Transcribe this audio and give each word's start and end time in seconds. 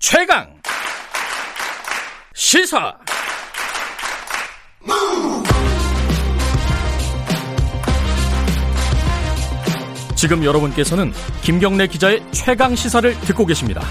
최강 0.00 0.46
시사 2.32 2.96
지금 10.16 10.42
여러분께서는 10.42 11.12
김경래 11.42 11.86
기자의 11.86 12.22
최강 12.32 12.74
시사를 12.74 13.12
듣고 13.20 13.44
계십니다. 13.44 13.82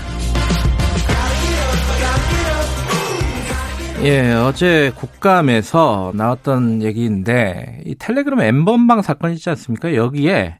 예, 4.01 4.31
어제 4.33 4.91
국감에서 4.95 6.13
나왔던 6.15 6.81
얘기인데 6.81 7.83
이 7.85 7.93
텔레그램 7.93 8.39
엠번방 8.39 9.03
사건 9.03 9.33
있지 9.33 9.47
않습니까? 9.51 9.93
여기에 9.93 10.57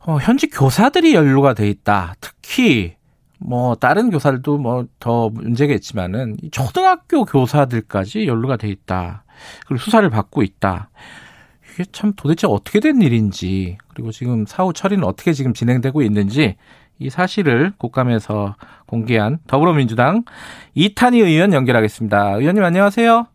어, 0.00 0.18
현직 0.18 0.48
교사들이 0.48 1.14
연루가 1.14 1.54
돼 1.54 1.68
있다. 1.68 2.14
특히 2.20 2.96
뭐 3.46 3.74
다른 3.74 4.10
교사들도 4.10 4.58
뭐 4.58 4.86
더 5.00 5.28
문제겠지만은 5.28 6.36
초등학교 6.50 7.24
교사들까지 7.24 8.26
연루가 8.26 8.56
돼 8.56 8.68
있다. 8.68 9.24
그리고 9.66 9.78
수사를 9.82 10.08
받고 10.08 10.42
있다. 10.42 10.88
이게 11.74 11.84
참 11.92 12.12
도대체 12.16 12.46
어떻게 12.48 12.80
된 12.80 13.02
일인지 13.02 13.76
그리고 13.88 14.10
지금 14.12 14.46
사후 14.46 14.72
처리는 14.72 15.04
어떻게 15.04 15.32
지금 15.32 15.52
진행되고 15.52 16.02
있는지 16.02 16.56
이 16.98 17.10
사실을 17.10 17.72
국감에서 17.76 18.54
공개한 18.86 19.38
더불어민주당 19.46 20.22
이탄희 20.74 21.20
의원 21.20 21.52
연결하겠습니다. 21.52 22.36
의원님 22.36 22.62
안녕하세요. 22.64 23.26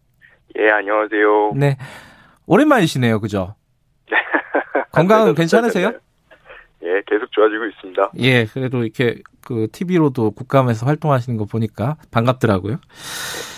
예, 0.58 0.70
안녕하세요. 0.72 1.54
네. 1.56 1.78
오랜만이시네요. 2.48 3.20
그죠? 3.20 3.56
건강은 4.92 5.36
괜찮으세요? 5.36 5.94
예, 6.84 7.02
계속 7.08 7.32
좋아지고 7.32 7.66
있습니다. 7.66 8.12
예, 8.20 8.46
그래도 8.46 8.84
이렇게 8.84 9.22
그 9.46 9.68
TV로도 9.72 10.32
국감에서 10.32 10.86
활동하시는 10.86 11.38
거 11.38 11.46
보니까 11.46 11.98
반갑더라고요. 12.12 12.78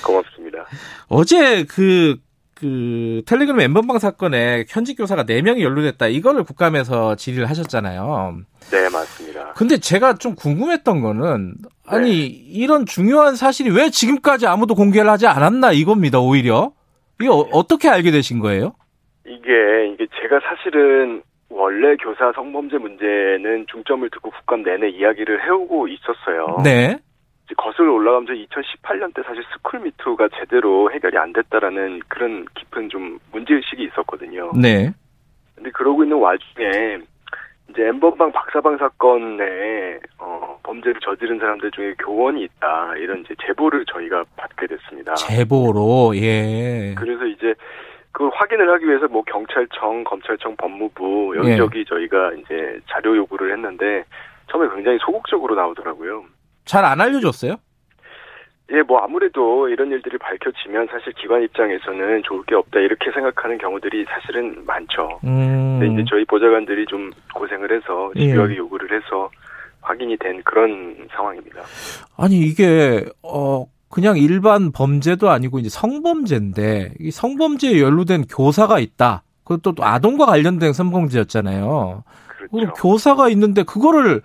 고맙습니다. 0.04 0.66
어제 1.08 1.64
그, 1.66 2.16
그 2.56 3.22
텔레그램 3.28 3.60
엠번방 3.62 4.00
사건에 4.00 4.66
현직 4.68 4.96
교사가 4.96 5.24
4명이 5.26 5.62
연루됐다. 5.62 6.08
이거를 6.08 6.44
국감에서 6.44 7.16
질의를 7.16 7.50
하셨잖아요. 7.50 8.38
네, 8.72 8.90
맞습니다. 8.90 9.54
근데 9.54 9.78
제가 9.78 10.16
좀 10.16 10.36
궁금했던 10.36 11.02
거는 11.02 11.56
아니 11.86 12.10
네. 12.10 12.16
이런 12.26 12.86
중요한 12.86 13.36
사실이 13.36 13.70
왜 13.72 13.90
지금까지 13.90 14.48
아무도 14.48 14.76
공개를 14.76 15.10
하지 15.10 15.28
않았나 15.28 15.74
이겁니다. 15.74 16.20
오히려 16.20 16.72
이거 17.22 17.36
어- 17.38 17.50
어떻게 17.52 17.90
알게 17.90 18.10
되신 18.12 18.40
거예요? 18.40 18.74
이게 19.26 19.94
이게 19.94 20.08
제가 20.22 20.40
사실은 20.50 21.22
원래 21.52 21.96
교사 21.98 22.32
성범죄 22.34 22.78
문제는 22.78 23.66
중점을 23.70 24.10
두고 24.10 24.32
국감 24.32 24.64
내내 24.64 24.90
이야기를 24.90 25.44
해오고 25.44 25.88
있었어요. 25.90 26.62
네. 26.64 26.98
거슬러 27.58 27.94
올라가면서 27.94 28.34
2018년 28.34 29.14
때 29.14 29.22
사실 29.24 29.44
스쿨미투가 29.54 30.30
제대로 30.40 30.90
해결이 30.92 31.18
안 31.18 31.34
됐다라는 31.34 32.00
그런 32.08 32.46
깊은 32.56 32.88
좀 32.90 33.20
문제의식이 33.34 33.84
있었거든요. 33.84 34.52
네. 34.56 34.92
근데 35.56 35.70
그러고 35.72 36.04
있는 36.04 36.18
와중에 36.18 37.00
이제 37.70 37.88
엠번방 37.88 38.32
박사방 38.32 38.78
사건에 38.78 40.00
어, 40.18 40.60
범죄를 40.64 41.02
저지른 41.02 41.40
사람들 41.40 41.72
중에 41.72 41.94
교원이 42.00 42.44
있다 42.44 42.96
이런 42.98 43.22
이제 43.22 43.36
제보를 43.46 43.86
저희가 43.86 44.24
받게 44.38 44.68
됐습니다. 44.68 45.16
제보로 45.16 46.14
예. 46.16 46.96
그래서 46.98 47.26
이제 47.26 47.54
그걸 48.22 48.32
확인을 48.36 48.70
하기 48.74 48.86
위해서 48.88 49.08
뭐 49.08 49.24
경찰청, 49.24 50.04
검찰청, 50.04 50.56
법무부 50.56 51.34
여기저기 51.38 51.84
저희가 51.86 52.34
이제 52.34 52.80
자료 52.88 53.18
요구를 53.18 53.52
했는데 53.54 54.04
처음에 54.52 54.70
굉장히 54.76 55.00
소극적으로 55.04 55.56
나오더라고요. 55.56 56.26
잘 56.66 56.86
안 56.86 57.02
알려줬어요? 57.02 57.56
예, 58.74 58.82
뭐 58.84 59.00
아무래도 59.00 59.68
이런 59.70 59.90
일들이 59.92 60.20
밝혀지면 60.20 60.88
사실 60.92 61.12
기관 61.14 61.42
입장에서는 61.42 62.22
좋을 62.24 62.44
게 62.46 62.54
없다 62.54 62.80
이렇게 62.80 63.12
생각하는 63.12 63.58
경우들이 63.58 64.06
사실은 64.06 64.64
많죠. 64.68 65.20
음. 65.24 65.80
근데 65.80 65.94
이제 65.94 66.06
저희 66.08 66.24
보좌관들이 66.26 66.86
좀 66.86 67.10
고생을 67.34 67.72
해서 67.76 68.12
예. 68.18 68.28
집요하게 68.28 68.56
요구를 68.58 68.96
해서 68.96 69.32
확인이 69.82 70.16
된 70.18 70.44
그런 70.44 70.96
상황입니다. 71.10 71.64
아니 72.18 72.38
이게 72.38 73.04
어 73.24 73.66
그냥 73.92 74.18
일반 74.18 74.72
범죄도 74.72 75.30
아니고 75.30 75.60
이제 75.60 75.70
성범죄인데 75.70 76.94
이 77.00 77.12
성범죄에 77.12 77.82
연루된 77.82 78.26
교사가 78.28 78.80
있다. 78.80 79.24
그것도 79.44 79.76
또 79.76 79.84
아동과 79.84 80.26
관련된 80.26 80.74
성범죄였잖아요. 80.74 82.04
그렇죠. 82.50 82.74
교사가 82.74 83.30
있는데 83.30 83.64
그거를 83.64 84.22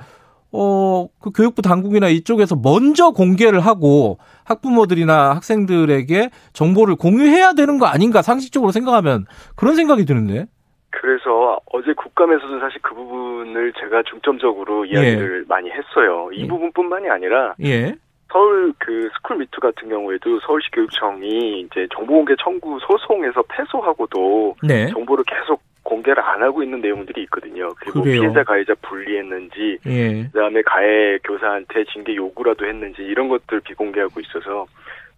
어, 0.53 1.09
그 1.21 1.31
교육부 1.33 1.61
당국이나 1.61 2.09
이쪽에서 2.09 2.57
먼저 2.57 3.11
공개를 3.11 3.61
하고 3.61 4.19
학부모들이나 4.45 5.35
학생들에게 5.35 6.31
정보를 6.53 6.97
공유해야 6.97 7.53
되는 7.53 7.79
거 7.79 7.87
아닌가 7.87 8.23
상식적으로 8.23 8.73
생각하면 8.73 9.27
그런 9.55 9.75
생각이 9.75 10.05
드는데. 10.05 10.47
그래서 10.91 11.61
어제 11.73 11.93
국감에서도 11.93 12.59
사실 12.61 12.81
그 12.81 12.95
부분을 12.95 13.73
제가 13.79 14.03
중점적으로 14.05 14.87
이야기를 14.87 15.45
많이 15.49 15.69
했어요. 15.71 16.31
이 16.33 16.45
예. 16.45 16.49
부분뿐만이 16.49 17.11
아니라 17.11 17.55
예. 17.63 17.97
서울 18.31 18.73
그 18.79 19.09
스쿨 19.17 19.39
미투 19.39 19.61
같은 19.61 19.89
경우에도 19.89 20.41
서울시 20.41 20.71
교육청이 20.73 21.61
이제 21.61 21.87
정보공개 21.95 22.35
청구 22.43 22.79
소송에서 22.81 23.43
패소하고도 23.49 24.57
네. 24.63 24.89
정보를 24.89 25.25
계속 25.25 25.63
공개를 25.83 26.21
안 26.23 26.43
하고 26.43 26.63
있는 26.63 26.81
내용들이 26.81 27.23
있거든요. 27.25 27.69
그리고 27.79 28.03
그래요? 28.03 28.23
피해자 28.23 28.43
가해자 28.43 28.75
분리했는지 28.83 29.79
예. 29.87 30.25
그다음에 30.33 30.61
가해 30.63 31.19
교사한테 31.23 31.85
징계 31.93 32.17
요구라도 32.17 32.67
했는지 32.67 33.03
이런 33.03 33.29
것들 33.29 33.61
비공개하고 33.61 34.21
있어서 34.21 34.67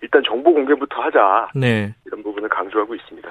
일단 0.02 0.22
정보 0.24 0.52
공개부터 0.52 1.00
하자 1.00 1.48
네. 1.54 1.94
이런 2.04 2.22
부분을 2.22 2.48
강조하고 2.50 2.94
있습니다. 2.94 3.30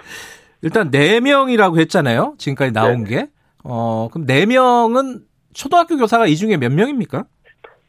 일단 0.63 0.89
네 0.89 1.19
명이라고 1.19 1.77
했잖아요. 1.77 2.33
지금까지 2.39 2.73
나온 2.73 3.03
네네. 3.03 3.09
게. 3.09 3.27
어, 3.63 4.09
그럼 4.11 4.25
네 4.25 4.45
명은 4.47 5.19
초등학교 5.53 5.97
교사가 5.97 6.25
이 6.27 6.35
중에 6.35 6.57
몇 6.57 6.71
명입니까? 6.71 7.25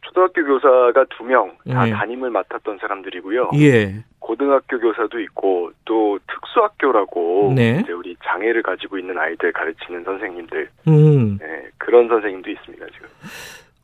초등학교 0.09 0.45
교사가 0.45 1.05
두 1.17 1.25
명다 1.25 1.89
예. 1.89 1.93
담임을 1.93 2.31
맡았던 2.31 2.79
사람들이고요. 2.81 3.51
예. 3.57 4.05
고등학교 4.19 4.79
교사도 4.81 5.21
있고 5.21 5.71
또 5.85 6.19
특수학교라고 6.27 7.53
네. 7.55 7.81
이제 7.83 7.93
우리 7.93 8.17
장애를 8.25 8.63
가지고 8.63 8.99
있는 8.99 9.19
아이들 9.19 9.53
가르치는 9.53 10.05
선생님들 10.05 10.69
음. 10.89 11.39
네, 11.39 11.47
그런 11.79 12.09
선생님도 12.09 12.51
있습니다 12.51 12.87
지금 12.93 13.09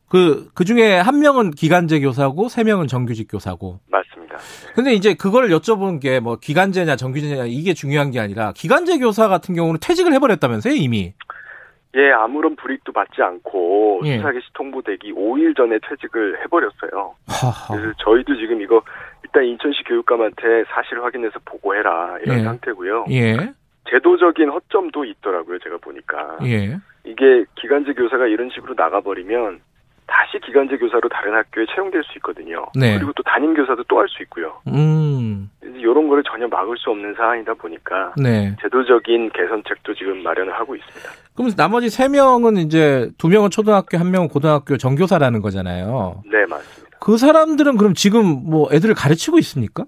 그, 0.08 0.48
그 0.54 0.64
중에 0.64 0.98
한 1.00 1.18
명은 1.18 1.50
기간제 1.52 1.98
교사고, 2.00 2.48
세 2.48 2.62
명은 2.62 2.86
정규직 2.86 3.26
교사고. 3.32 3.80
맞습니다. 3.90 4.36
네. 4.36 4.72
근데 4.74 4.92
이제 4.92 5.14
그걸 5.14 5.48
여쭤보는 5.48 6.00
게 6.00 6.20
뭐 6.20 6.36
기간제냐 6.36 6.94
정규제냐 6.94 7.46
이게 7.46 7.74
중요한 7.74 8.12
게 8.12 8.20
아니라 8.20 8.52
기간제 8.52 8.98
교사 8.98 9.26
같은 9.26 9.56
경우는 9.56 9.80
퇴직을 9.80 10.12
해버렸다면서요, 10.12 10.74
이미. 10.74 11.14
예 11.96 12.10
아무런 12.12 12.56
불이익도 12.56 12.92
받지 12.92 13.22
않고 13.22 14.00
예. 14.04 14.16
수사기시 14.16 14.46
통보되기 14.54 15.12
5일 15.12 15.56
전에 15.56 15.78
퇴직을 15.88 16.42
해버렸어요. 16.42 17.14
하하. 17.28 17.76
그래서 17.76 17.94
저희도 17.98 18.36
지금 18.36 18.60
이거 18.60 18.82
일단 19.22 19.44
인천시 19.44 19.84
교육감한테 19.84 20.64
사실 20.68 21.02
확인해서 21.02 21.38
보고해라 21.44 22.18
이런 22.24 22.40
예. 22.40 22.42
상태고요. 22.42 23.06
예. 23.10 23.36
제도적인 23.90 24.48
허점도 24.50 25.04
있더라고요 25.04 25.58
제가 25.58 25.76
보니까 25.78 26.38
예. 26.44 26.76
이게 27.04 27.44
기간제 27.56 27.92
교사가 27.92 28.26
이런 28.26 28.50
식으로 28.50 28.74
나가버리면 28.76 29.60
다시 30.06 30.38
기간제 30.44 30.76
교사로 30.78 31.08
다른 31.08 31.34
학교에 31.34 31.64
채용될 31.74 32.02
수 32.04 32.12
있거든요. 32.18 32.66
네. 32.74 32.94
그리고 32.96 33.12
또 33.14 33.22
담임 33.22 33.54
교사도 33.54 33.84
또 33.84 33.98
할 33.98 34.08
수 34.08 34.22
있고요. 34.24 34.60
음. 34.68 35.50
이런 35.62 36.08
거를 36.08 36.22
전혀 36.30 36.46
막을 36.48 36.76
수 36.78 36.90
없는 36.90 37.14
상황이다 37.14 37.54
보니까 37.54 38.12
네. 38.16 38.54
제도적인 38.62 39.30
개선책도 39.30 39.94
지금 39.94 40.22
마련을 40.22 40.52
하고 40.54 40.76
있습니다. 40.76 41.10
그럼 41.34 41.50
나머지 41.56 41.88
세 41.90 42.08
명은 42.08 42.56
이제 42.58 43.10
두 43.18 43.28
명은 43.28 43.50
초등학교, 43.50 43.98
한 43.98 44.10
명은 44.10 44.28
고등학교 44.28 44.76
정교사라는 44.76 45.40
거잖아요. 45.42 46.22
네, 46.30 46.44
맞습니다. 46.46 46.98
그 47.00 47.16
사람들은 47.18 47.76
그럼 47.76 47.94
지금 47.94 48.24
뭐 48.44 48.68
애들을 48.72 48.94
가르치고 48.94 49.38
있습니까? 49.38 49.84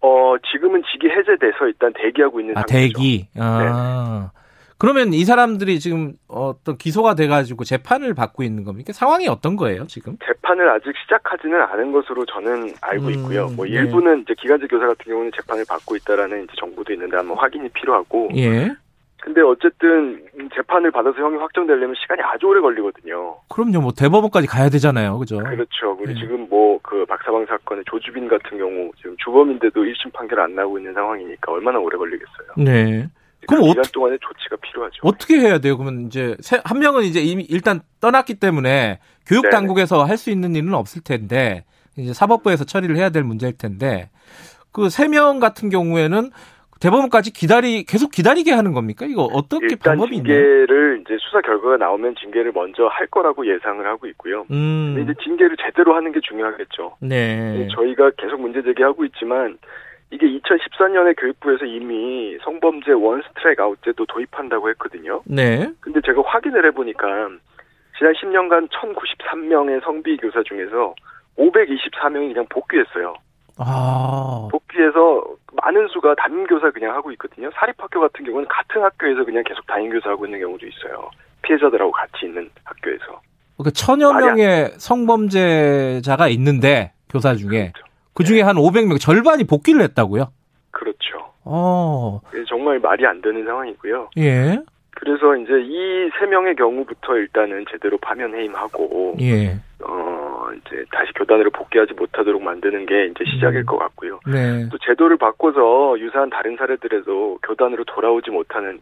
어, 0.00 0.34
지금은 0.52 0.82
직위 0.92 1.08
해제돼서 1.10 1.66
일단 1.66 1.92
대기하고 1.94 2.40
있는 2.40 2.56
아, 2.56 2.60
상태죠. 2.60 2.78
네. 2.78 2.86
대기. 2.92 3.28
아. 3.38 4.30
그러면 4.78 5.12
이 5.12 5.24
사람들이 5.24 5.80
지금 5.80 6.14
어떤 6.28 6.76
기소가 6.76 7.14
돼가지고 7.14 7.64
재판을 7.64 8.14
받고 8.14 8.42
있는 8.42 8.64
겁니까? 8.64 8.92
상황이 8.92 9.26
어떤 9.26 9.56
거예요, 9.56 9.86
지금? 9.86 10.16
재판을 10.24 10.68
아직 10.70 10.92
시작하지는 11.02 11.60
않은 11.60 11.92
것으로 11.92 12.24
저는 12.26 12.74
알고 12.80 13.06
음, 13.06 13.10
있고요. 13.10 13.48
뭐 13.56 13.64
네. 13.66 13.72
일부는 13.72 14.22
이제 14.22 14.34
기간제 14.38 14.68
교사 14.68 14.86
같은 14.86 15.04
경우는 15.06 15.32
재판을 15.34 15.64
받고 15.68 15.96
있다라는 15.96 16.44
이제 16.44 16.52
정보도 16.58 16.92
있는데 16.92 17.16
한번 17.16 17.36
확인이 17.38 17.68
필요하고. 17.70 18.30
예. 18.36 18.72
근데 19.20 19.40
어쨌든 19.42 20.22
재판을 20.54 20.92
받아서 20.92 21.18
형이 21.18 21.36
확정되려면 21.38 21.94
시간이 22.00 22.22
아주 22.22 22.46
오래 22.46 22.60
걸리거든요. 22.60 23.36
그럼요, 23.48 23.80
뭐 23.80 23.92
대법원까지 23.92 24.46
가야 24.46 24.70
되잖아요, 24.70 25.18
그죠? 25.18 25.38
그렇죠. 25.38 25.98
우리 26.00 26.14
네. 26.14 26.20
지금 26.20 26.48
뭐 26.48 26.68
그 26.88 27.04
박사방 27.04 27.44
사건의 27.46 27.84
조주빈 27.86 28.28
같은 28.28 28.56
경우 28.56 28.90
지금 28.96 29.14
주범인데도 29.18 29.82
1심 29.82 30.10
판결 30.12 30.40
안 30.40 30.54
나오고 30.54 30.78
있는 30.78 30.94
상황이니까 30.94 31.52
얼마나 31.52 31.78
오래 31.78 31.98
걸리겠어요. 31.98 32.54
네. 32.56 33.06
그 33.40 33.46
그럼 33.46 33.62
기간 33.64 33.78
어떻게- 33.80 33.92
동안에 33.92 34.18
조치가 34.20 34.56
필요하죠. 34.56 35.00
어떻게 35.02 35.38
해야 35.38 35.58
돼요? 35.58 35.76
그러면 35.78 36.06
이제 36.06 36.36
세- 36.40 36.60
한 36.64 36.78
명은 36.78 37.04
이제 37.04 37.20
이미 37.20 37.44
일단 37.48 37.80
떠났기 38.00 38.34
때문에 38.34 38.98
교육 39.26 39.42
네네. 39.42 39.50
당국에서 39.52 40.04
할 40.04 40.16
수 40.16 40.30
있는 40.30 40.54
일은 40.56 40.74
없을 40.74 41.02
텐데 41.02 41.64
이제 41.96 42.12
사법부에서 42.12 42.64
처리를 42.64 42.96
해야 42.96 43.10
될 43.10 43.22
문제일 43.24 43.56
텐데 43.56 44.10
그 44.72 44.86
세 44.88 45.08
명 45.08 45.38
같은 45.40 45.68
경우에는 45.70 46.30
대법원까지 46.80 47.32
기다리 47.32 47.82
계속 47.82 48.12
기다리게 48.12 48.52
하는 48.52 48.72
겁니까? 48.72 49.04
이거 49.06 49.24
어떻게 49.24 49.74
방법이 49.74 50.16
있나요? 50.16 50.32
징계를 50.34 51.02
이제 51.04 51.16
수사 51.20 51.40
결과가 51.40 51.76
나오면 51.76 52.14
징계를 52.20 52.52
먼저 52.52 52.86
할 52.86 53.08
거라고 53.08 53.44
예상을 53.52 53.84
하고 53.84 54.06
있고요. 54.08 54.44
음. 54.52 54.94
근데 54.94 55.10
이제 55.12 55.20
징계를 55.24 55.56
제대로 55.64 55.96
하는 55.96 56.12
게 56.12 56.20
중요하겠죠. 56.20 56.96
네. 57.00 57.66
저희가 57.74 58.12
계속 58.16 58.40
문제 58.40 58.62
제기하고 58.62 59.04
있지만 59.06 59.58
이게 60.10 60.26
2014년에 60.26 61.14
교육부에서 61.18 61.64
이미 61.66 62.38
성범죄 62.42 62.92
원 62.92 63.22
스트라이크 63.28 63.62
아웃제도 63.62 64.06
도입한다고 64.06 64.70
했거든요. 64.70 65.22
네. 65.26 65.70
근데 65.80 66.00
제가 66.04 66.22
확인을 66.24 66.64
해보니까 66.66 67.06
지난 67.98 68.12
10년간 68.14 68.68
1,093명의 68.70 69.82
성비 69.84 70.16
교사 70.16 70.42
중에서 70.42 70.94
524명이 71.36 72.32
그냥 72.32 72.46
복귀했어요. 72.48 73.14
아. 73.58 74.48
복귀해서 74.50 75.24
많은 75.62 75.88
수가 75.88 76.14
담임 76.14 76.46
교사 76.46 76.70
그냥 76.70 76.94
하고 76.94 77.10
있거든요. 77.12 77.50
사립학교 77.54 78.00
같은 78.00 78.24
경우는 78.24 78.46
같은 78.48 78.82
학교에서 78.82 79.24
그냥 79.24 79.42
계속 79.44 79.66
담임 79.66 79.90
교사 79.90 80.10
하고 80.10 80.24
있는 80.26 80.40
경우도 80.40 80.66
있어요. 80.66 81.10
피해자들하고 81.42 81.90
같이 81.90 82.26
있는 82.26 82.48
학교에서. 82.64 83.20
그 83.62 83.72
천여 83.72 84.12
명의 84.12 84.68
성범죄자가 84.78 86.28
있는데 86.28 86.92
교사 87.10 87.34
중에 87.34 87.72
그렇죠. 87.72 87.87
그 88.18 88.24
중에 88.24 88.42
한 88.42 88.56
500명 88.56 89.00
절반이 89.00 89.44
복귀를 89.44 89.80
했다고요? 89.82 90.26
그렇죠. 90.72 90.98
어. 91.44 92.20
정말 92.48 92.80
말이 92.80 93.06
안 93.06 93.22
되는 93.22 93.44
상황이고요. 93.44 94.10
예. 94.18 94.58
그래서 94.90 95.36
이제 95.36 95.52
이 95.62 96.10
세 96.18 96.26
명의 96.26 96.56
경우부터 96.56 97.14
일단은 97.16 97.64
제대로 97.70 97.96
파면 97.98 98.34
해임하고 98.34 99.14
예. 99.20 99.60
어 99.84 100.48
이제 100.56 100.84
다시 100.90 101.12
교단으로 101.14 101.50
복귀하지 101.50 101.92
못하도록 101.94 102.42
만드는 102.42 102.86
게 102.86 103.06
이제 103.06 103.24
시작일 103.32 103.60
음. 103.60 103.66
것 103.66 103.78
같고요. 103.78 104.18
네. 104.26 104.68
또 104.68 104.78
제도를 104.84 105.16
바꿔서 105.16 105.96
유사한 106.00 106.28
다른 106.28 106.56
사례들에도 106.56 107.38
교단으로 107.46 107.84
돌아오지 107.84 108.30
못하는 108.30 108.80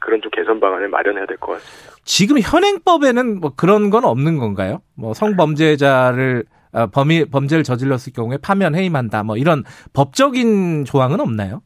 그런 0.00 0.20
좀 0.22 0.30
개선 0.32 0.58
방안을 0.58 0.88
마련해야 0.88 1.26
될 1.26 1.36
것 1.36 1.52
같습니다. 1.52 1.96
지금 2.04 2.38
현행법에는 2.40 3.40
뭐 3.40 3.52
그런 3.56 3.90
건 3.90 4.04
없는 4.04 4.38
건가요? 4.38 4.80
뭐 4.96 5.14
성범죄자를 5.14 6.44
아, 6.50 6.61
범위 6.92 7.24
범죄를 7.24 7.64
저질렀을 7.64 8.12
경우에 8.12 8.38
파면 8.42 8.74
해임한다. 8.74 9.22
뭐 9.24 9.36
이런 9.36 9.62
법적인 9.92 10.84
조항은 10.84 11.20
없나요? 11.20 11.62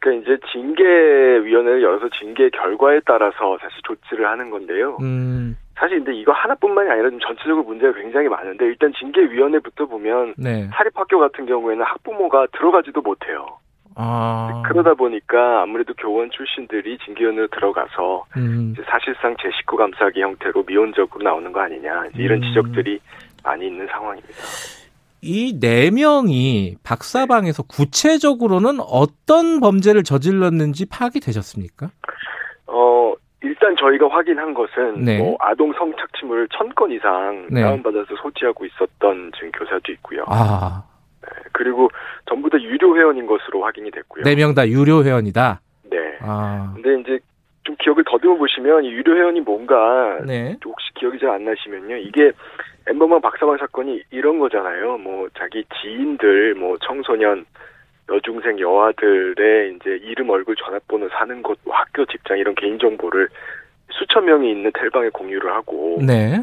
그러니까 0.00 0.22
이제 0.22 0.40
징계위원회를 0.52 1.82
열어서 1.82 2.08
징계 2.18 2.50
결과에 2.50 3.00
따라서 3.04 3.58
사실 3.60 3.82
조치를 3.82 4.26
하는 4.26 4.50
건데요. 4.50 4.96
음. 5.00 5.56
사실 5.74 5.98
근데 5.98 6.14
이거 6.14 6.32
하나뿐만이 6.32 6.90
아니라 6.90 7.10
좀 7.10 7.20
전체적으로 7.20 7.62
문제가 7.64 7.92
굉장히 7.98 8.28
많은데 8.28 8.66
일단 8.66 8.92
징계위원회부터 8.98 9.86
보면 9.86 10.34
네. 10.36 10.68
사립학교 10.72 11.18
같은 11.18 11.46
경우에는 11.46 11.84
학부모가 11.84 12.48
들어가지도 12.52 13.00
못해요. 13.00 13.58
아. 14.00 14.62
그러다 14.64 14.94
보니까 14.94 15.62
아무래도 15.62 15.92
교원 15.94 16.30
출신들이 16.30 16.98
징계위원회로 17.04 17.48
들어가서 17.48 18.24
음. 18.36 18.74
사실상 18.86 19.36
제 19.42 19.50
식구 19.56 19.76
감싸기 19.76 20.22
형태로 20.22 20.64
미온적으로 20.64 21.24
나오는 21.24 21.50
거 21.52 21.60
아니냐 21.60 22.04
이런 22.14 22.38
음. 22.38 22.42
지적들이 22.42 23.00
많이 23.44 23.66
있는 23.66 23.86
상황입니다. 23.90 24.34
이 25.20 25.58
네 25.58 25.90
명이 25.90 26.76
박사방에서 26.84 27.64
구체적으로는 27.64 28.78
어떤 28.80 29.58
범죄를 29.60 30.04
저질렀는지 30.04 30.86
파악이 30.86 31.18
되셨습니까? 31.20 31.90
어 32.68 33.14
일단 33.42 33.74
저희가 33.76 34.08
확인한 34.08 34.54
것은 34.54 35.04
네. 35.04 35.18
뭐 35.18 35.36
아동 35.40 35.72
성착취물을 35.72 36.48
천건 36.56 36.92
이상 36.92 37.48
네. 37.50 37.62
다운받아서 37.62 38.14
소지하고 38.22 38.64
있었던 38.66 39.32
지금 39.34 39.50
교사도 39.52 39.90
있고요. 39.92 40.24
아, 40.28 40.84
그리고 41.52 41.88
전부 42.28 42.48
다 42.48 42.60
유료 42.60 42.96
회원인 42.96 43.26
것으로 43.26 43.64
확인이 43.64 43.90
됐고요. 43.90 44.22
네 44.24 44.36
명 44.36 44.54
다 44.54 44.68
유료 44.68 45.02
회원이다. 45.04 45.60
네. 45.90 45.96
아, 46.20 46.72
근데 46.76 47.00
이제 47.00 47.18
좀 47.64 47.74
기억을 47.80 48.04
더듬어 48.04 48.36
보시면 48.36 48.84
이 48.84 48.88
유료 48.92 49.16
회원이 49.16 49.40
뭔가 49.40 50.18
네. 50.24 50.56
혹시 50.64 50.86
기억이 50.94 51.18
잘 51.18 51.30
안 51.30 51.44
나시면요. 51.44 51.96
이게 51.96 52.30
엠버방 52.88 53.20
박사방 53.20 53.58
사건이 53.58 54.02
이런 54.10 54.38
거잖아요. 54.38 54.98
뭐 54.98 55.28
자기 55.38 55.64
지인들, 55.80 56.54
뭐 56.54 56.76
청소년, 56.78 57.44
여중생, 58.10 58.58
여아들의 58.58 59.74
이제 59.74 59.90
이름, 60.02 60.30
얼굴, 60.30 60.56
전화번호, 60.56 61.08
사는 61.10 61.42
곳, 61.42 61.58
뭐 61.64 61.74
학교, 61.74 62.04
직장 62.06 62.38
이런 62.38 62.54
개인 62.54 62.78
정보를 62.78 63.28
수천 63.90 64.24
명이 64.24 64.50
있는 64.50 64.70
텔방에 64.72 65.10
공유를 65.10 65.52
하고 65.52 65.98
네. 66.06 66.42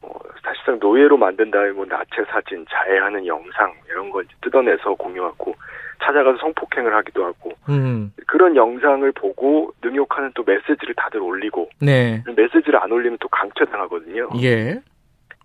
어, 0.00 0.10
사실상 0.42 0.78
노예로 0.80 1.16
만든 1.16 1.50
다음에 1.50 1.70
뭐 1.72 1.84
나체 1.84 2.24
사진, 2.30 2.64
자해하는 2.70 3.26
영상 3.26 3.72
이런 3.88 4.10
걸 4.10 4.24
뜯어내서 4.40 4.94
공유하고 4.94 5.54
찾아가서 6.02 6.38
성폭행을 6.38 6.94
하기도 6.96 7.24
하고 7.24 7.52
음, 7.68 8.12
그런 8.26 8.56
영상을 8.56 9.10
보고 9.12 9.72
능욕하는 9.82 10.32
또 10.34 10.42
메시지를 10.44 10.94
다들 10.96 11.20
올리고 11.20 11.68
네. 11.80 12.22
메시지를 12.34 12.82
안 12.82 12.90
올리면 12.90 13.18
또 13.20 13.28
강퇴당하거든요. 13.28 14.30
예. 14.42 14.80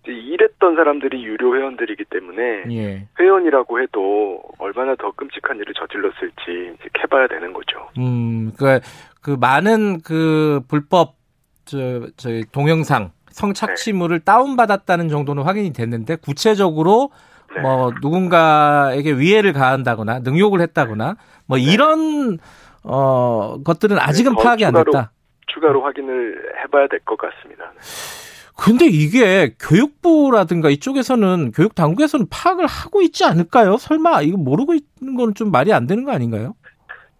이랬던 0.06 0.76
사람들이 0.76 1.22
유료 1.24 1.56
회원들이기 1.56 2.04
때문에 2.10 2.64
예. 2.70 3.08
회원이라고 3.18 3.80
해도 3.80 4.40
얼마나 4.58 4.94
더 4.96 5.10
끔찍한 5.12 5.58
일을 5.58 5.74
저질렀을지 5.74 6.74
이제 6.78 6.88
캐봐야 6.94 7.26
되는 7.28 7.52
거죠. 7.52 7.88
음, 7.98 8.52
그, 8.58 8.80
그 9.20 9.36
많은 9.38 10.00
그 10.02 10.60
불법, 10.68 11.16
저, 11.64 12.06
저, 12.16 12.30
동영상, 12.52 13.10
성착취물을 13.30 14.20
다운받았다는 14.20 15.08
정도는 15.08 15.42
확인이 15.42 15.72
됐는데, 15.72 16.16
구체적으로 16.16 17.10
네. 17.54 17.60
뭐, 17.60 17.92
누군가에게 18.00 19.12
위해를 19.12 19.52
가한다거나, 19.52 20.20
능욕을 20.20 20.60
했다거나, 20.60 21.16
뭐, 21.46 21.58
이런, 21.58 22.38
어, 22.84 23.62
것들은 23.64 23.98
아직은 23.98 24.34
더 24.34 24.42
파악이 24.42 24.64
안 24.64 24.72
추가로 24.72 24.92
됐다. 24.92 25.12
추가로 25.48 25.82
확인을 25.82 26.54
해봐야 26.64 26.86
될 26.88 27.00
것 27.04 27.16
같습니다. 27.18 27.72
근데 28.60 28.86
이게 28.86 29.54
교육부라든가 29.60 30.68
이쪽에서는, 30.68 31.52
교육 31.52 31.74
당국에서는 31.76 32.26
파악을 32.30 32.66
하고 32.66 33.00
있지 33.02 33.24
않을까요? 33.24 33.76
설마 33.76 34.22
이거 34.22 34.36
모르고 34.36 34.74
있는 34.74 35.14
건 35.16 35.32
좀 35.34 35.52
말이 35.52 35.72
안 35.72 35.86
되는 35.86 36.04
거 36.04 36.10
아닌가요? 36.12 36.54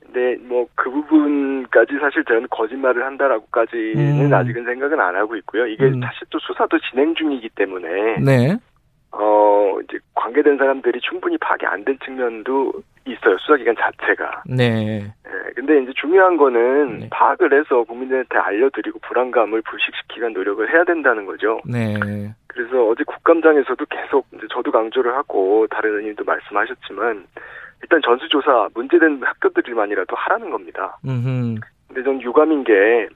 근데 0.00 0.36
뭐그 0.42 0.90
부분까지 0.90 1.92
사실 2.00 2.24
저는 2.24 2.48
거짓말을 2.50 3.04
한다라고까지는 3.04 4.26
음. 4.26 4.34
아직은 4.34 4.64
생각은 4.64 4.98
안 5.00 5.14
하고 5.14 5.36
있고요. 5.36 5.66
이게 5.66 5.84
음. 5.84 6.00
사실 6.02 6.26
또 6.30 6.38
수사도 6.40 6.78
진행 6.90 7.14
중이기 7.14 7.50
때문에 7.54 8.18
네. 8.24 8.56
어 9.12 9.76
이제 9.84 9.98
관계된 10.14 10.56
사람들이 10.58 11.00
충분히 11.08 11.36
파악이 11.38 11.66
안 11.66 11.84
된 11.84 11.98
측면도 12.04 12.72
있어요. 13.12 13.36
수사기관 13.38 13.76
자체가. 13.76 14.42
네. 14.46 15.02
예, 15.26 15.52
근데 15.54 15.82
이제 15.82 15.92
중요한 15.96 16.36
거는 16.36 16.98
네. 17.00 17.08
파악을 17.10 17.52
해서 17.52 17.84
국민들한테 17.84 18.38
알려드리고 18.38 18.98
불안감을 19.00 19.62
불식시키기 19.62 20.20
위한 20.20 20.32
노력을 20.32 20.68
해야 20.72 20.84
된다는 20.84 21.26
거죠. 21.26 21.60
네. 21.64 21.94
그래서 22.46 22.86
어제 22.88 23.04
국감장에서도 23.04 23.84
계속 23.86 24.26
이제 24.34 24.46
저도 24.52 24.70
강조를 24.72 25.14
하고 25.14 25.66
다른 25.70 25.90
의원님도 25.90 26.24
말씀하셨지만 26.24 27.26
일단 27.82 28.00
전수조사 28.02 28.68
문제된 28.74 29.20
학교들만이라도 29.22 30.16
하라는 30.16 30.50
겁니다. 30.50 30.98
음 31.06 31.56
근데 31.86 32.02
전 32.02 32.20
유감인 32.20 32.64
게 32.64 33.08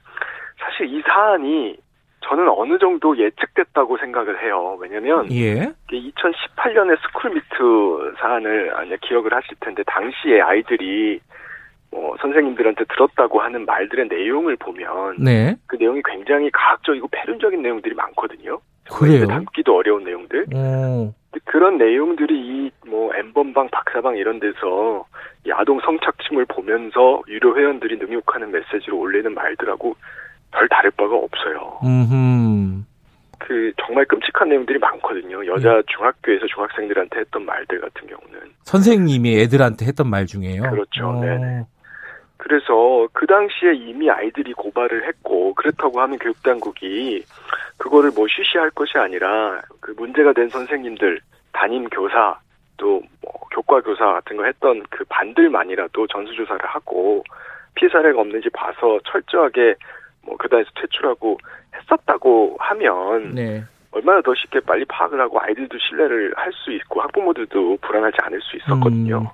사실 0.58 0.86
이 0.86 1.02
사안이 1.02 1.76
저는 2.24 2.48
어느 2.48 2.78
정도 2.78 3.16
예측됐다고 3.16 3.98
생각을 3.98 4.42
해요. 4.42 4.76
왜냐면 4.80 5.30
예. 5.32 5.72
2018년에 5.90 6.96
스쿨미투 7.02 8.14
사안을 8.18 8.74
아니 8.76 8.98
기억을 9.00 9.32
하실 9.34 9.56
텐데 9.60 9.82
당시에 9.86 10.40
아이들이 10.40 11.20
뭐 11.90 12.16
선생님들한테 12.20 12.84
들었다고 12.84 13.40
하는 13.40 13.66
말들의 13.66 14.08
내용을 14.08 14.56
보면 14.56 15.16
네. 15.18 15.56
그 15.66 15.76
내용이 15.76 16.00
굉장히 16.04 16.50
가학적이고 16.50 17.08
패륜적인 17.10 17.60
내용들이 17.60 17.94
많거든요. 17.94 18.58
그래요? 18.90 19.26
담기도 19.26 19.76
어려운 19.76 20.04
내용들. 20.04 20.46
오. 20.54 21.12
근데 21.30 21.44
그런 21.44 21.78
내용들이 21.78 22.34
이 22.34 22.62
뭐 22.92 23.10
엠번방, 23.14 23.68
박사방 23.70 24.18
이런 24.18 24.38
데서 24.38 25.06
이 25.46 25.50
아동 25.50 25.80
성착취물 25.80 26.44
보면서 26.44 27.22
유료 27.26 27.56
회원들이 27.56 27.96
능욕하는 27.96 28.50
메시지로 28.52 28.98
올리는 28.98 29.32
말들하고 29.34 29.96
별 30.52 30.68
다를 30.68 30.90
바가 30.92 31.16
없어요. 31.16 31.80
음. 31.84 32.86
그 33.38 33.72
정말 33.84 34.04
끔찍한 34.04 34.48
내용들이 34.48 34.78
많거든요. 34.78 35.44
여자 35.46 35.82
중학교에서 35.88 36.46
중학생들한테 36.46 37.20
했던 37.20 37.44
말들 37.44 37.80
같은 37.80 38.06
경우는. 38.06 38.40
선생님이 38.64 39.40
애들한테 39.42 39.86
했던 39.86 40.08
말 40.08 40.26
중에요. 40.26 40.62
그렇죠. 40.62 41.08
어. 41.08 41.20
네네. 41.20 41.64
그래서 42.36 43.08
그 43.12 43.26
당시에 43.26 43.74
이미 43.74 44.10
아이들이 44.10 44.52
고발을 44.52 45.06
했고 45.08 45.54
그렇다고 45.54 46.00
하면 46.00 46.18
교육당국이 46.18 47.24
그거를 47.76 48.10
뭐 48.14 48.26
쉬쉬할 48.28 48.70
것이 48.70 48.98
아니라 48.98 49.60
그 49.80 49.92
문제가 49.96 50.32
된 50.32 50.48
선생님들, 50.48 51.20
담임 51.52 51.88
교사, 51.88 52.38
또 52.76 53.00
뭐 53.22 53.32
교과 53.52 53.80
교사 53.82 54.04
같은 54.06 54.36
거 54.36 54.44
했던 54.44 54.82
그 54.90 55.04
반들만이라도 55.08 56.06
전수조사를 56.08 56.60
하고 56.66 57.22
피해 57.74 57.88
사례가 57.90 58.20
없는지 58.20 58.48
봐서 58.50 58.98
철저하게 59.06 59.74
뭐 60.24 60.36
교단에서 60.36 60.70
퇴출하고 60.80 61.38
했었다고 61.74 62.56
하면 62.58 63.30
네. 63.34 63.64
얼마나 63.90 64.22
더 64.22 64.34
쉽게 64.34 64.60
빨리 64.60 64.84
파악을 64.86 65.20
하고 65.20 65.40
아이들도 65.40 65.76
신뢰를 65.78 66.32
할 66.36 66.52
수 66.64 66.72
있고 66.72 67.00
학부모들도 67.02 67.78
불안하지 67.82 68.16
않을 68.22 68.40
수 68.40 68.56
있었거든요. 68.56 69.18
음. 69.18 69.26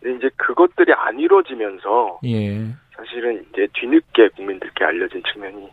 근데 0.00 0.16
이제 0.16 0.30
그것들이 0.36 0.92
안 0.94 1.18
이루어지면서 1.18 2.20
예. 2.24 2.64
사실은 2.96 3.44
이제 3.52 3.66
뒤늦게 3.74 4.28
국민들께 4.36 4.84
알려진 4.84 5.22
측면이 5.32 5.68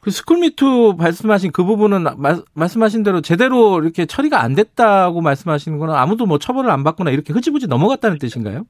그 0.00 0.10
스쿨미투 0.10 0.94
말씀하신 0.98 1.52
그 1.52 1.64
부분은 1.64 2.04
마, 2.18 2.36
말씀하신 2.54 3.02
대로 3.02 3.20
제대로 3.20 3.80
이렇게 3.82 4.06
처리가 4.06 4.40
안 4.40 4.54
됐다고 4.54 5.20
말씀하시는 5.20 5.78
거는 5.78 5.94
아무도 5.94 6.26
뭐 6.26 6.38
처벌을 6.38 6.70
안 6.70 6.84
받거나 6.84 7.10
이렇게 7.10 7.32
흐지부지 7.32 7.66
넘어갔다는 7.66 8.18
뜻인가요? 8.18 8.64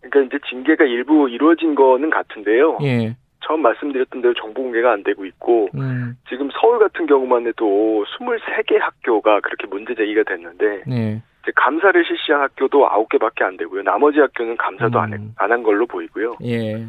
그러니까 0.00 0.36
이제 0.36 0.44
징계가 0.48 0.84
일부 0.84 1.28
이루어진 1.28 1.74
거는 1.74 2.10
같은데요. 2.10 2.78
예. 2.82 3.16
처음 3.40 3.62
말씀드렸던 3.62 4.22
대로 4.22 4.34
정보 4.34 4.62
공개가 4.62 4.92
안 4.92 5.02
되고 5.02 5.24
있고 5.24 5.68
음. 5.74 6.16
지금 6.28 6.50
서울 6.60 6.78
같은 6.78 7.06
경우만 7.06 7.46
해도 7.46 8.04
23개 8.18 8.78
학교가 8.78 9.40
그렇게 9.40 9.66
문제 9.66 9.94
제기가 9.94 10.22
됐는데 10.24 10.84
네. 10.86 11.22
이제 11.42 11.52
감사를 11.56 12.04
실시한 12.04 12.42
학교도 12.42 12.86
9개밖에 12.88 13.42
안 13.42 13.56
되고요. 13.56 13.82
나머지 13.82 14.20
학교는 14.20 14.56
감사도 14.56 14.98
음. 15.00 15.34
안한 15.36 15.62
걸로 15.62 15.86
보이고요. 15.86 16.36
예. 16.44 16.86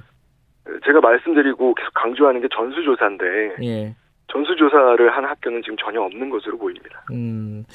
제가 0.85 0.99
말씀드리고 1.01 1.73
계속 1.73 1.93
강조하는 1.93 2.41
게 2.41 2.47
전수조사인데 2.53 3.55
예. 3.63 3.95
전수조사를 4.31 5.15
한 5.15 5.25
학교는 5.25 5.61
지금 5.63 5.77
전혀 5.77 6.01
없는 6.01 6.29
것으로 6.29 6.57
보입니다. 6.57 7.03
음. 7.11 7.65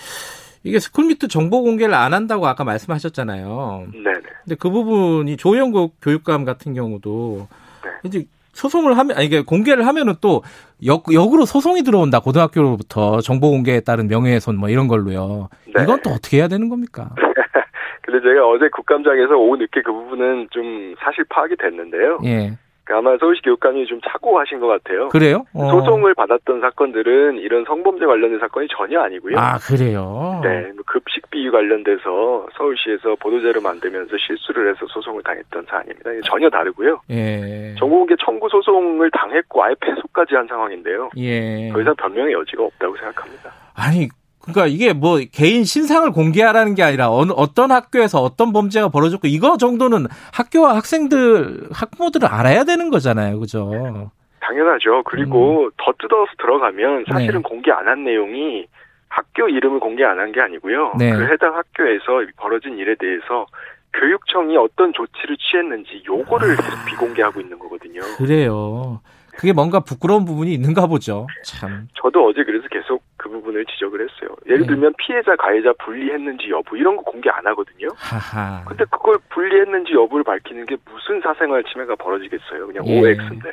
이게 0.62 0.78
스쿨미투 0.80 1.28
정보 1.28 1.62
공개를 1.62 1.94
안 1.94 2.12
한다고 2.12 2.46
아까 2.46 2.64
말씀하셨잖아요. 2.64 3.86
네네. 3.92 4.20
근데 4.44 4.56
그 4.58 4.68
부분이 4.70 5.36
조영국 5.36 5.96
교육감 6.02 6.44
같은 6.44 6.74
경우도 6.74 7.48
네. 7.84 7.90
이제 8.04 8.24
소송을 8.56 8.98
하면 8.98 9.16
아니 9.16 9.26
이게 9.26 9.42
공개를 9.42 9.86
하면은 9.86 10.14
또 10.20 10.42
역, 10.84 11.04
역으로 11.12 11.44
소송이 11.44 11.82
들어온다 11.82 12.20
고등학교로부터 12.20 13.20
정보 13.20 13.50
공개에 13.50 13.80
따른 13.80 14.08
명예훼손 14.08 14.56
뭐 14.56 14.68
이런 14.68 14.88
걸로요. 14.88 15.48
네. 15.74 15.82
이건 15.82 16.00
또 16.02 16.10
어떻게 16.10 16.38
해야 16.38 16.48
되는 16.48 16.68
겁니까? 16.68 17.10
근데 18.02 18.20
제가 18.20 18.46
어제 18.46 18.68
국감장에서 18.68 19.34
오후 19.34 19.56
늦게 19.56 19.82
그 19.82 19.92
부분은 19.92 20.48
좀 20.50 20.94
사실 20.98 21.24
파악이 21.28 21.56
됐는데요. 21.56 22.18
예. 22.24 22.52
그러니까 22.86 22.98
아마 22.98 23.18
서울시 23.18 23.42
교육감이 23.42 23.84
좀 23.86 24.00
착오하신 24.00 24.60
것 24.60 24.68
같아요. 24.68 25.08
그래요? 25.08 25.44
어. 25.52 25.70
소송을 25.70 26.14
받았던 26.14 26.60
사건들은 26.60 27.38
이런 27.38 27.64
성범죄 27.64 28.06
관련된 28.06 28.38
사건이 28.38 28.68
전혀 28.70 29.00
아니고요. 29.00 29.36
아 29.36 29.58
그래요. 29.58 30.40
네, 30.42 30.70
뭐 30.72 30.84
급식 30.86 31.28
비유 31.30 31.50
관련돼서 31.50 32.46
서울시에서 32.56 33.16
보도자료 33.16 33.60
만들면서 33.60 34.16
실수를 34.16 34.70
해서 34.70 34.86
소송을 34.86 35.22
당했던 35.24 35.66
사안입니다. 35.68 36.10
전혀 36.24 36.48
다르고요. 36.48 37.00
예. 37.10 37.74
정보공개 37.78 38.14
청구 38.24 38.48
소송을 38.48 39.10
당했고 39.10 39.64
아예 39.64 39.74
패소까지 39.80 40.36
한 40.36 40.46
상황인데요. 40.46 41.10
예. 41.16 41.70
더 41.72 41.80
이상 41.80 41.94
변명의 41.96 42.32
여지가 42.34 42.62
없다고 42.62 42.96
생각합니다. 42.96 43.50
아니 43.74 44.08
그러니까 44.46 44.66
이게 44.66 44.92
뭐 44.92 45.18
개인 45.32 45.64
신상을 45.64 46.10
공개하라는 46.12 46.74
게 46.74 46.82
아니라 46.82 47.10
어느 47.10 47.32
어떤 47.36 47.70
학교에서 47.72 48.20
어떤 48.22 48.52
범죄가 48.52 48.88
벌어졌고 48.88 49.26
이거 49.28 49.56
정도는 49.56 50.06
학교와 50.32 50.76
학생들 50.76 51.68
학부모들은 51.72 52.28
알아야 52.28 52.64
되는 52.64 52.90
거잖아요, 52.90 53.40
그죠? 53.40 54.10
당연하죠. 54.40 55.02
그리고 55.04 55.70
더 55.76 55.92
뜯어서 55.98 56.30
들어가면 56.38 57.04
사실은 57.10 57.36
음. 57.36 57.42
네. 57.42 57.48
공개 57.48 57.70
안 57.72 57.88
한 57.88 58.04
내용이 58.04 58.66
학교 59.08 59.48
이름을 59.48 59.80
공개 59.80 60.04
안 60.04 60.18
한 60.18 60.30
게 60.32 60.40
아니고요. 60.40 60.94
네. 60.98 61.10
그 61.12 61.24
해당 61.32 61.56
학교에서 61.56 62.30
벌어진 62.36 62.78
일에 62.78 62.94
대해서 62.98 63.46
교육청이 63.94 64.56
어떤 64.56 64.92
조치를 64.92 65.36
취했는지 65.38 66.02
요거를 66.06 66.52
아. 66.52 66.56
계속 66.56 66.84
비공개하고 66.86 67.40
있는 67.40 67.58
거거든요. 67.58 68.00
그래요. 68.18 69.00
그게 69.36 69.52
뭔가 69.52 69.80
부끄러운 69.80 70.24
부분이 70.24 70.52
있는가 70.54 70.86
보죠. 70.86 71.26
참. 71.44 71.88
저도 71.94 72.28
어제 72.28 72.42
그래서 72.44 72.66
계속 72.70 73.00
그 73.00 73.05
부분을 73.40 73.64
지적을 73.66 74.00
했어요. 74.00 74.36
예를 74.46 74.60
네. 74.62 74.66
들면 74.66 74.94
피해자 74.98 75.36
가해자 75.36 75.72
분리했는지 75.84 76.50
여부 76.50 76.76
이런 76.76 76.96
거 76.96 77.02
공개 77.02 77.30
안 77.30 77.46
하거든요. 77.46 77.88
하하. 77.96 78.64
근데 78.64 78.84
그걸 78.90 79.18
분리했는지 79.30 79.92
여부를 79.92 80.24
밝히는 80.24 80.66
게 80.66 80.76
무슨 80.90 81.20
사생활 81.22 81.64
침해가 81.64 81.94
벌어지겠어요. 81.96 82.66
그냥 82.66 82.86
예. 82.86 83.00
OX인데. 83.00 83.50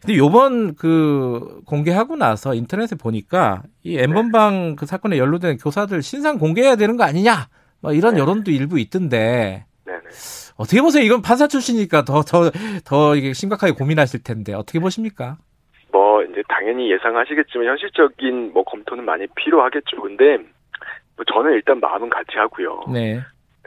근데 0.00 0.16
요번 0.16 0.74
그 0.74 1.60
공개하고 1.66 2.16
나서 2.16 2.54
인터넷에 2.54 2.96
보니까 2.96 3.62
이 3.82 3.98
엠번방 3.98 4.76
그 4.76 4.86
사건에 4.86 5.18
연루된 5.18 5.58
교사들 5.58 6.02
신상 6.02 6.38
공개해야 6.38 6.76
되는 6.76 6.96
거 6.96 7.04
아니냐? 7.04 7.48
뭐 7.80 7.92
이런 7.92 8.14
네. 8.14 8.20
여론도 8.20 8.50
일부 8.50 8.78
있던데 8.78 9.66
네네. 9.84 10.00
어떻게 10.56 10.80
보세요? 10.80 11.02
이건 11.04 11.22
판사 11.22 11.46
출신이니까 11.46 12.04
더 12.04 12.22
더더 12.22 13.16
이게 13.16 13.32
심각하게 13.32 13.72
고민하실 13.72 14.22
텐데 14.22 14.54
어떻게 14.54 14.78
보십니까? 14.78 15.38
당연히 16.48 16.90
예상하시겠지만 16.92 17.66
현실적인 17.66 18.52
뭐 18.52 18.62
검토는 18.64 19.04
많이 19.04 19.26
필요하겠죠. 19.34 20.00
근데 20.00 20.38
뭐 21.16 21.24
저는 21.32 21.52
일단 21.52 21.80
마음은 21.80 22.08
같이 22.08 22.36
하고요. 22.36 22.84
네. 22.92 23.20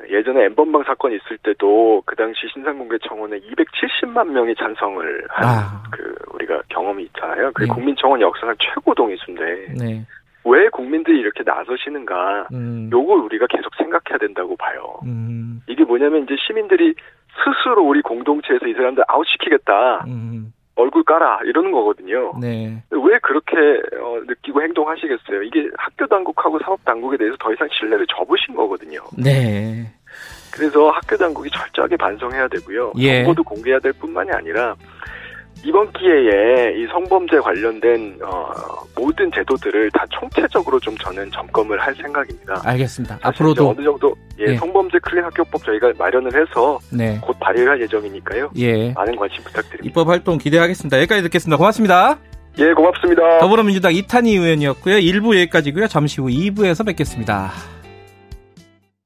예전에 0.09 0.45
엠번방 0.45 0.83
사건 0.83 1.13
있을 1.13 1.37
때도 1.43 2.03
그 2.05 2.15
당시 2.15 2.47
신상공개 2.51 2.97
청원에 3.07 3.39
270만 3.39 4.27
명이 4.29 4.55
찬성을 4.55 5.27
한 5.29 5.45
아. 5.45 5.83
그 5.91 6.15
우리가 6.33 6.63
경험이 6.69 7.03
있잖아요. 7.03 7.51
그게 7.53 7.67
네. 7.67 7.73
국민청원 7.73 8.19
역사상 8.21 8.55
최고 8.59 8.93
동의수인데 8.93 9.73
네. 9.79 10.05
왜 10.45 10.67
국민들이 10.69 11.19
이렇게 11.19 11.43
나서시는가? 11.45 12.47
음. 12.53 12.89
요걸 12.91 13.19
우리가 13.19 13.47
계속 13.47 13.73
생각해야 13.75 14.17
된다고 14.19 14.57
봐요. 14.57 14.99
음. 15.05 15.61
이게 15.67 15.83
뭐냐면 15.83 16.23
이제 16.23 16.35
시민들이 16.45 16.93
스스로 17.43 17.83
우리 17.83 18.01
공동체에서 18.01 18.67
이 18.67 18.73
사람들 18.73 19.03
아웃시키겠다. 19.07 20.05
음. 20.07 20.53
얼굴 20.75 21.03
깔아. 21.03 21.41
이러는 21.45 21.71
거거든요. 21.71 22.33
네. 22.39 22.81
왜 22.89 23.19
그렇게 23.19 23.55
어, 24.01 24.19
느끼고 24.25 24.61
행동하시겠어요? 24.61 25.43
이게 25.43 25.69
학교 25.77 26.07
당국하고 26.07 26.59
사법 26.59 26.83
당국에 26.83 27.17
대해서 27.17 27.37
더 27.39 27.53
이상 27.53 27.67
신뢰를 27.71 28.07
접으신 28.07 28.55
거거든요. 28.55 28.99
네. 29.17 29.91
그래서 30.51 30.89
학교 30.89 31.17
당국이 31.17 31.49
철저하게 31.49 31.97
반성해야 31.97 32.47
되고요. 32.47 32.93
예. 32.97 33.23
정보도 33.23 33.43
공개해야 33.43 33.79
될 33.79 33.93
뿐만이 33.93 34.31
아니라 34.31 34.75
이번 35.65 35.91
기회에 35.93 36.73
이 36.77 36.87
성범죄 36.87 37.39
관련된 37.39 38.19
어, 38.23 38.51
모든 38.95 39.31
제도들을 39.31 39.91
다 39.91 40.05
총체적으로 40.09 40.79
좀 40.79 40.95
저는 40.97 41.31
점검을 41.31 41.79
할 41.79 41.95
생각입니다. 41.95 42.61
알겠습니다. 42.65 43.19
앞으로도 43.21 43.69
어느 43.69 43.83
정도 43.83 44.13
예, 44.39 44.51
예. 44.51 44.57
성범죄 44.57 44.99
클린 44.99 45.23
학교법 45.23 45.63
저희가 45.63 45.93
마련을 45.97 46.31
해서 46.33 46.79
네. 46.91 47.17
곧 47.21 47.37
발의할 47.39 47.81
예정이니까요. 47.81 48.51
예. 48.57 48.91
많은 48.91 49.15
관심 49.15 49.43
부탁드립니다. 49.43 49.83
입법 49.85 50.09
활동 50.09 50.37
기대하겠습니다. 50.37 50.97
여기까지 50.97 51.23
듣겠습니다. 51.23 51.57
고맙습니다. 51.57 52.17
예, 52.59 52.73
고맙습니다. 52.73 53.39
더불어민주당 53.39 53.93
이탄희 53.93 54.35
의원이었고요. 54.35 54.97
1부 54.97 55.35
여기까지고요. 55.41 55.87
잠시 55.87 56.21
후 56.21 56.27
2부에서 56.27 56.85
뵙겠습니다. 56.85 57.51